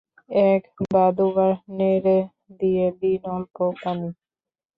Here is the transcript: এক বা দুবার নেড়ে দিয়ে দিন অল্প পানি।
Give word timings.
এক 0.47 0.63
বা 0.91 1.05
দুবার 1.17 1.53
নেড়ে 1.77 2.17
দিয়ে 2.59 2.85
দিন 3.01 3.21
অল্প 3.35 3.55
পানি। 3.81 4.09